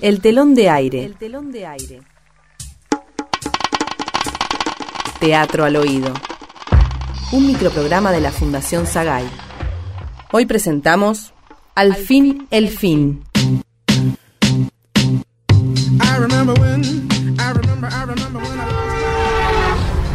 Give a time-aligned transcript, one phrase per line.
[0.00, 1.04] El telón de aire.
[1.04, 2.00] El telón de aire.
[5.18, 6.14] Teatro al oído.
[7.32, 9.28] Un microprograma de la Fundación Sagay.
[10.30, 11.34] Hoy presentamos
[11.74, 13.24] Al fin el fin.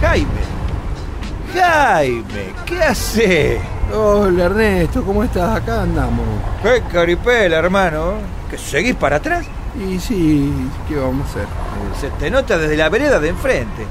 [0.00, 0.42] Jaime.
[1.54, 3.60] Jaime, ¿qué hace?
[3.92, 5.56] Hola Ernesto, ¿cómo estás?
[5.60, 6.24] Acá andamos.
[6.62, 8.14] ¡Qué caripela, hermano!
[8.48, 9.44] ¿Que seguís para atrás?
[9.78, 10.52] Y sí,
[10.86, 11.46] ¿qué vamos a hacer?
[11.98, 13.86] Se te nota desde la vereda de enfrente.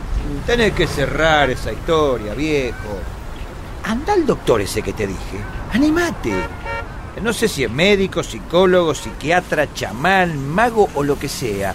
[0.45, 2.99] Tenés que cerrar esa historia, viejo.
[3.83, 5.39] Anda al doctor ese que te dije.
[5.73, 6.33] Animate.
[7.21, 11.73] No sé si es médico, psicólogo, psiquiatra, chamán, mago o lo que sea.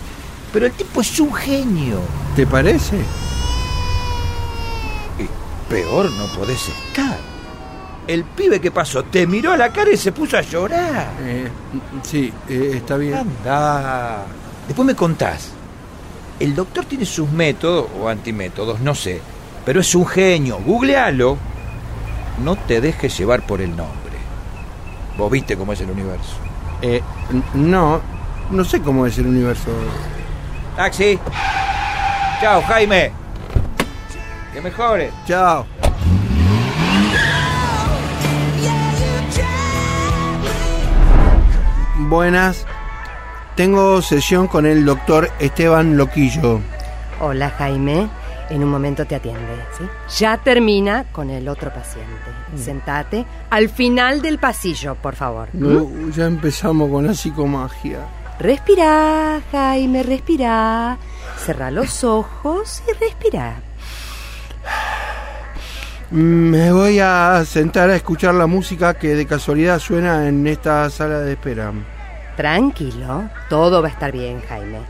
[0.52, 2.00] Pero el tipo es un genio.
[2.34, 2.96] ¿Te parece?
[5.18, 5.28] Y
[5.68, 7.18] peor no podés estar.
[8.06, 11.08] El pibe que pasó te miró a la cara y se puso a llorar.
[11.20, 11.48] Eh,
[12.02, 13.14] sí, eh, está bien.
[13.14, 14.24] Anda.
[14.66, 15.50] Después me contás.
[16.38, 19.20] El doctor tiene sus métodos o antimétodos, no sé.
[19.64, 20.58] Pero es un genio.
[20.64, 21.36] Googlealo.
[22.44, 23.96] No te dejes llevar por el nombre.
[25.16, 26.36] Vos viste cómo es el universo.
[26.82, 27.00] Eh,
[27.54, 28.00] no,
[28.50, 29.70] no sé cómo es el universo.
[30.76, 31.18] Taxi.
[32.40, 33.10] Chao, Jaime.
[34.52, 35.12] Que mejores.
[35.26, 35.66] Chao.
[42.08, 42.64] Buenas.
[43.56, 46.60] Tengo sesión con el doctor Esteban Loquillo.
[47.20, 48.08] Hola Jaime,
[48.48, 49.84] en un momento te atiende, ¿sí?
[50.18, 52.12] Ya termina con el otro paciente.
[52.56, 55.48] Sentate al final del pasillo, por favor.
[55.52, 55.74] ¿Mm?
[55.74, 58.06] No, ya empezamos con la psicomagia.
[58.38, 60.98] Respira, Jaime, respira.
[61.44, 63.56] Cerra los ojos y respira.
[66.10, 71.18] Me voy a sentar a escuchar la música que de casualidad suena en esta sala
[71.18, 71.72] de espera.
[72.36, 74.80] Tranquilo, todo va a estar bien, Jaime.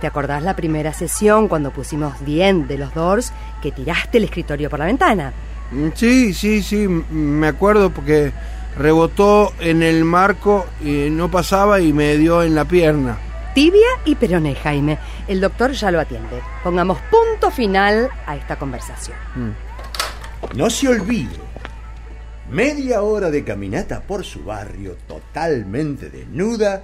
[0.00, 4.68] ¿Te acordás la primera sesión cuando pusimos bien de los Doors que tiraste el escritorio
[4.70, 5.32] por la ventana?
[5.70, 8.32] Mm, Sí, sí, sí, me acuerdo porque
[8.76, 13.18] rebotó en el marco y no pasaba y me dio en la pierna.
[13.54, 14.98] Tibia y peroné, Jaime.
[15.28, 16.40] El doctor ya lo atiende.
[16.64, 19.16] Pongamos punto final a esta conversación.
[20.56, 21.36] No se olvide,
[22.50, 26.82] media hora de caminata por su barrio totalmente desnuda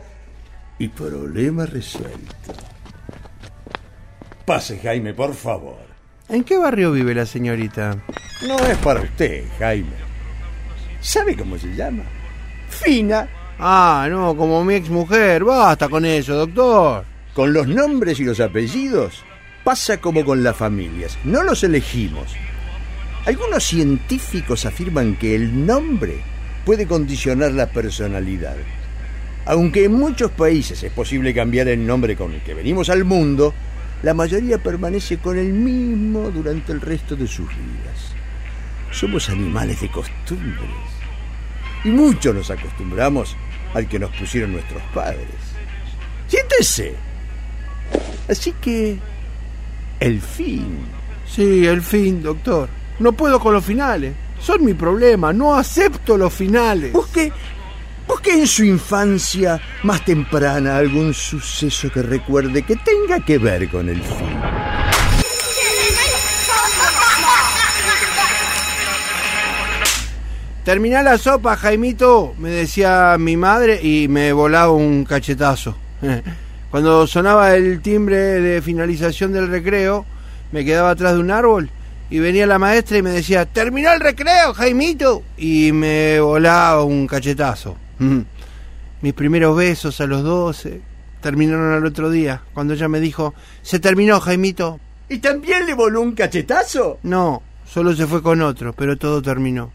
[0.79, 2.53] y problema resuelto.
[4.45, 5.87] Pase, Jaime, por favor.
[6.29, 7.97] ¿En qué barrio vive la señorita?
[8.47, 9.97] No es para usted, Jaime.
[11.01, 12.05] ¿Sabe cómo se llama?
[12.69, 13.29] Fina.
[13.59, 15.45] Ah, no, como mi ex mujer.
[15.45, 17.05] Basta con eso, doctor.
[17.35, 19.25] Con los nombres y los apellidos
[19.65, 21.19] pasa como con las familias.
[21.25, 22.35] No los elegimos.
[23.27, 26.23] Algunos científicos afirman que el nombre
[26.65, 28.57] puede condicionar la personalidad.
[29.49, 33.55] Aunque en muchos países es posible cambiar el nombre con el que venimos al mundo,
[34.03, 38.13] la mayoría permanece con el mismo durante el resto de sus vidas.
[38.91, 40.69] Somos animales de costumbres.
[41.83, 43.39] Y mucho nos acostumbramos
[43.73, 45.27] al que nos pusieron nuestros padres.
[46.27, 46.95] Siéntese.
[48.29, 48.99] Así que...
[49.99, 50.77] El fin.
[51.27, 52.69] Sí, el fin, doctor.
[52.99, 54.13] No puedo con los finales.
[54.39, 55.33] Son mi problema.
[55.33, 56.93] No acepto los finales.
[56.93, 57.33] Busque,
[58.09, 63.89] busque en su infancia más temprana algún suceso que recuerde que tenga que ver con
[63.89, 64.41] el fin.
[70.65, 75.77] Terminá la sopa, Jaimito, me decía mi madre y me volaba un cachetazo.
[76.71, 80.05] Cuando sonaba el timbre de finalización del recreo,
[80.53, 81.71] me quedaba atrás de un árbol
[82.11, 87.07] y venía la maestra y me decía, terminó el recreo, Jaimito, y me volaba un
[87.07, 87.77] cachetazo.
[89.01, 90.81] Mis primeros besos a los 12
[91.21, 94.81] terminaron al otro día, cuando ella me dijo, se terminó, Jaimito.
[95.09, 96.99] ¿Y también le voló un cachetazo?
[97.03, 99.73] No, solo se fue con otro, pero todo terminó.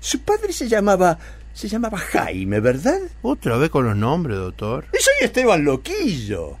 [0.00, 1.18] Su padre se llamaba...
[1.52, 2.98] Se llamaba Jaime, ¿verdad?
[3.22, 4.86] Otra vez con los nombres, doctor.
[4.92, 6.56] Y soy Esteban Loquillo.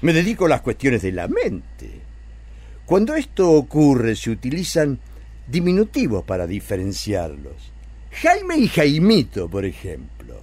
[0.00, 2.00] Me dedico a las cuestiones de la mente.
[2.84, 4.98] Cuando esto ocurre se utilizan
[5.46, 7.70] diminutivos para diferenciarlos.
[8.12, 10.40] Jaime y Jaimito, por ejemplo.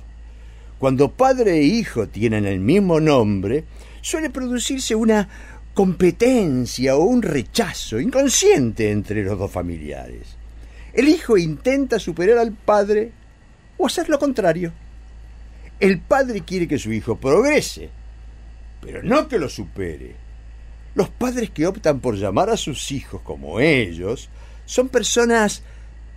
[0.80, 3.66] Cuando padre e hijo tienen el mismo nombre,
[4.02, 5.28] suele producirse una
[5.74, 10.36] competencia o un rechazo inconsciente entre los dos familiares.
[10.94, 13.12] El hijo intenta superar al padre
[13.78, 14.74] o hacer lo contrario.
[15.80, 17.90] El padre quiere que su hijo progrese,
[18.82, 20.16] pero no que lo supere.
[20.96, 24.30] Los padres que optan por llamar a sus hijos como ellos
[24.66, 25.64] son personas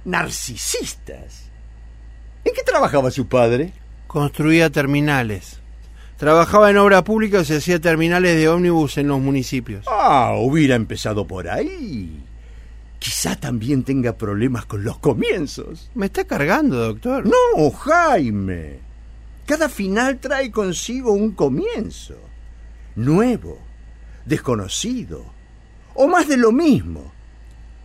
[0.05, 1.51] narcisistas.
[2.45, 3.73] ¿En qué trabajaba su padre?
[4.07, 5.61] Construía terminales.
[6.17, 9.85] Trabajaba en obra pública y se hacía terminales de ómnibus en los municipios.
[9.89, 12.23] Ah, hubiera empezado por ahí.
[12.99, 15.91] Quizá también tenga problemas con los comienzos.
[15.95, 17.27] ¿Me está cargando, doctor?
[17.27, 18.79] No, Jaime.
[19.47, 22.15] Cada final trae consigo un comienzo.
[22.95, 23.59] Nuevo,
[24.25, 25.25] desconocido,
[25.95, 27.13] o más de lo mismo.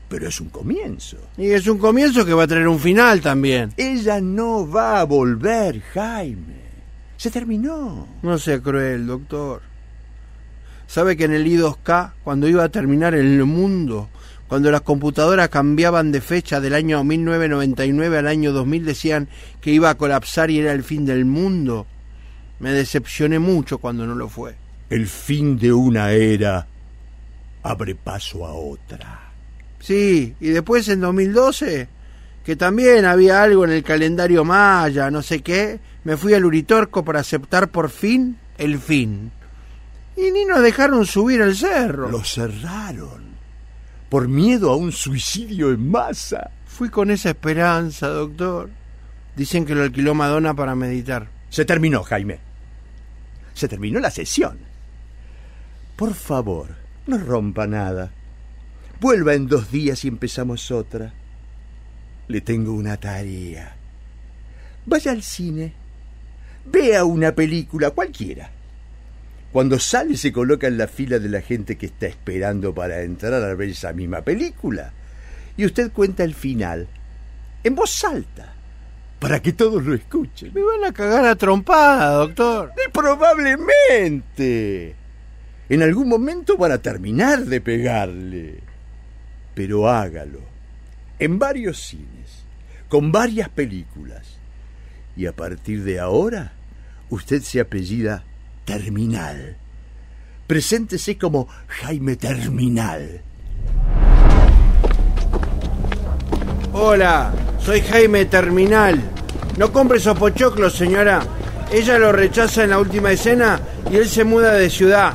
[0.09, 1.17] Pero es un comienzo.
[1.37, 3.73] Y es un comienzo que va a traer un final también.
[3.75, 6.67] Ella no va a volver, Jaime.
[7.17, 8.07] Se terminó.
[8.21, 9.61] No sea cruel, doctor.
[10.87, 14.07] ¿Sabe que en el I2K, cuando iba a terminar el mundo,
[14.47, 19.27] cuando las computadoras cambiaban de fecha del año 1999 al año 2000, decían
[19.59, 21.85] que iba a colapsar y era el fin del mundo?
[22.59, 24.55] Me decepcioné mucho cuando no lo fue.
[24.89, 26.65] El fin de una era
[27.63, 29.26] abre paso a otra.
[29.79, 31.87] Sí, y después en 2012,
[32.43, 37.03] que también había algo en el calendario maya, no sé qué, me fui al Uritorco
[37.03, 39.31] para aceptar por fin el fin.
[40.15, 42.09] Y ni nos dejaron subir al cerro.
[42.09, 43.27] Lo cerraron
[44.09, 46.51] por miedo a un suicidio en masa.
[46.65, 48.69] Fui con esa esperanza, doctor.
[49.35, 51.27] Dicen que lo alquiló Madonna para meditar.
[51.49, 52.39] Se terminó, Jaime.
[53.53, 54.57] Se terminó la sesión.
[55.95, 56.69] Por favor,
[57.07, 58.11] no rompa nada.
[58.99, 61.13] Vuelva en dos días y empezamos otra.
[62.27, 63.75] Le tengo una tarea.
[64.85, 65.73] Vaya al cine.
[66.65, 68.49] Vea una película cualquiera.
[69.51, 73.33] Cuando sale se coloca en la fila de la gente que está esperando para entrar
[73.33, 74.91] a ver esa misma película.
[75.55, 76.87] Y usted cuenta el final
[77.63, 78.53] en voz alta
[79.19, 80.53] para que todos lo escuchen.
[80.53, 82.73] Me van a cagar a trompada, doctor.
[82.85, 84.95] Y probablemente.
[85.69, 88.66] En algún momento van a terminar de pegarle.
[89.57, 90.41] Pero hágalo.
[91.17, 92.45] En varios cines.
[92.87, 94.37] Con varias películas.
[95.15, 96.51] Y a partir de ahora,
[97.09, 98.23] usted se apellida
[98.65, 99.57] Terminal.
[100.45, 103.21] Preséntese como Jaime Terminal.
[106.73, 109.01] Hola, soy Jaime Terminal.
[109.57, 111.23] No compre esos pochoclos, señora.
[111.71, 113.59] Ella lo rechaza en la última escena
[113.91, 115.13] y él se muda de ciudad.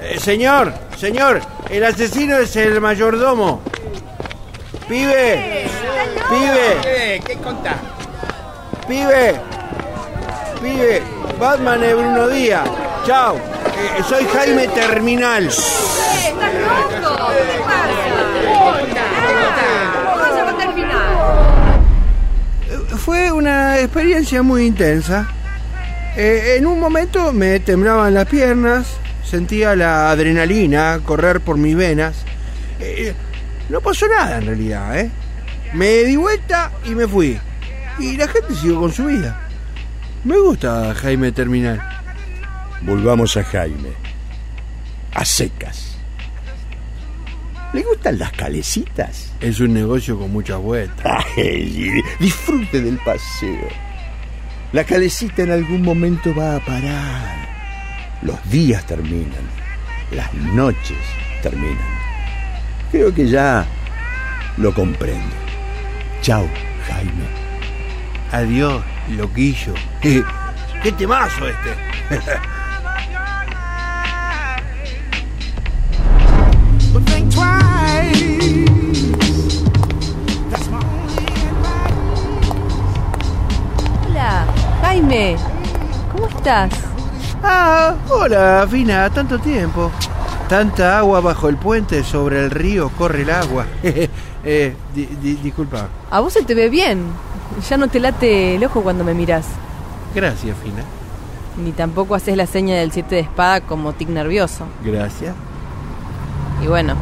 [0.00, 1.40] Eh, señor, señor,
[1.76, 3.60] el asesino es el mayordomo.
[4.88, 5.66] Pibe,
[6.30, 7.76] pibe, ¿Qué contás?
[8.86, 9.40] pibe,
[10.62, 11.02] pibe.
[11.40, 12.68] Batman es Bruno Díaz.
[13.06, 13.36] Chao.
[13.36, 15.48] Eh, soy Jaime Terminal.
[15.48, 15.74] ¿Estás
[17.02, 17.26] loco?
[17.52, 17.94] ¿Qué pasa?
[22.98, 25.26] Fue una experiencia muy intensa.
[26.16, 28.86] Eh, en un momento me temblaban las piernas,
[29.24, 32.24] sentía la adrenalina correr por mis venas.
[32.80, 33.14] Eh,
[33.68, 35.10] no pasó nada en realidad, ¿eh?
[35.72, 37.38] Me di vuelta y me fui.
[37.98, 39.48] Y la gente siguió con su vida.
[40.24, 41.80] Me gusta Jaime Terminal.
[42.82, 43.90] Volvamos a Jaime.
[45.12, 45.96] A secas.
[47.72, 49.32] ¿Le gustan las calecitas?
[49.40, 51.24] Es un negocio con muchas vueltas.
[51.36, 53.68] Ay, disfrute del paseo.
[54.72, 57.43] La calecita en algún momento va a parar.
[58.22, 59.48] Los días terminan.
[60.10, 60.98] Las noches
[61.42, 61.94] terminan.
[62.90, 63.66] Creo que ya
[64.56, 65.34] lo comprendo.
[66.22, 66.48] Chao,
[66.86, 67.26] Jaime.
[68.32, 69.74] Adiós, loquillo.
[70.00, 71.74] ¿Qué temazo este?
[84.06, 84.46] Hola,
[84.82, 85.36] Jaime.
[86.12, 86.93] ¿Cómo estás?
[87.46, 89.90] Ah, hola, Fina, tanto tiempo.
[90.48, 93.66] Tanta agua bajo el puente, sobre el río corre el agua.
[93.82, 95.88] eh, di- di- disculpa.
[96.10, 97.02] A vos se te ve bien.
[97.68, 99.46] Ya no te late el ojo cuando me mirás.
[100.14, 100.82] Gracias, Fina.
[101.62, 104.66] Ni tampoco haces la seña del siete de espada como tic nervioso.
[104.84, 105.34] Gracias.
[106.62, 106.94] Y bueno,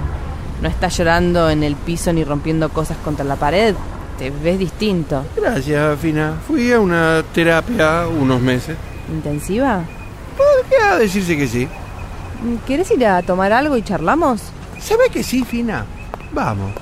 [0.61, 3.75] no estás llorando en el piso ni rompiendo cosas contra la pared.
[4.19, 5.25] Te ves distinto.
[5.37, 6.35] Gracias, Fina.
[6.47, 8.77] Fui a una terapia unos meses.
[9.11, 9.83] ¿Intensiva?
[10.73, 11.69] Podría decirse que sí.
[12.67, 14.43] ¿Querés ir a tomar algo y charlamos?
[14.81, 15.85] ¿Sabe que sí, Fina?
[16.33, 16.73] Vamos.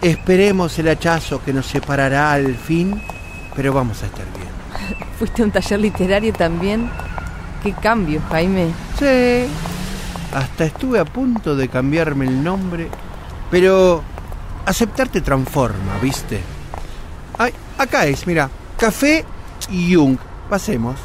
[0.00, 3.02] Esperemos el hachazo que nos separará al fin,
[3.54, 5.00] pero vamos a estar bien.
[5.18, 6.90] ¿Fuiste a un taller literario también?
[7.62, 8.68] ¿Qué cambio, Jaime?
[8.98, 9.50] Sí.
[10.32, 12.88] Hasta estuve a punto de cambiarme el nombre,
[13.50, 14.02] pero
[14.64, 16.40] aceptar te transforma, ¿viste?
[17.36, 18.48] Ay, acá es, mira,
[18.78, 19.24] Café
[19.68, 20.16] Jung.
[20.48, 20.96] Pasemos.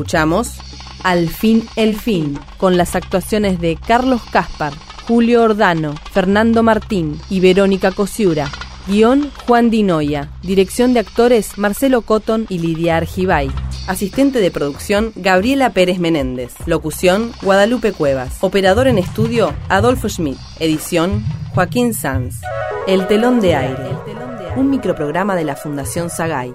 [0.00, 0.54] Escuchamos
[1.02, 4.72] Al fin el fin, con las actuaciones de Carlos Caspar,
[5.06, 8.50] Julio Ordano, Fernando Martín y Verónica Cosiura.
[8.86, 10.30] Guión Juan Dinoya.
[10.42, 13.50] Dirección de actores Marcelo Cotton y Lidia Argibay.
[13.88, 16.54] Asistente de producción Gabriela Pérez Menéndez.
[16.64, 18.38] Locución Guadalupe Cuevas.
[18.40, 20.38] Operador en estudio Adolfo Schmidt.
[20.60, 21.22] Edición
[21.54, 22.40] Joaquín Sanz.
[22.86, 23.90] El telón de aire.
[24.56, 26.54] Un microprograma de la Fundación Sagay.